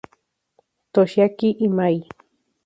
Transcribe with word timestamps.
Toshiaki 0.93 1.47
Imai 1.67 1.99